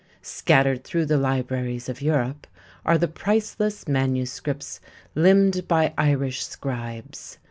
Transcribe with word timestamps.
Scattered 0.23 0.83
through 0.83 1.05
the 1.05 1.17
libraries 1.17 1.87
of 1.87 2.01
Europe 2.01 2.47
are 2.83 2.97
the 2.97 3.07
priceless 3.07 3.87
manuscripts 3.87 4.79
limned 5.13 5.67
by 5.67 5.93
Irish 5.95 6.43
scribes. 6.43 7.37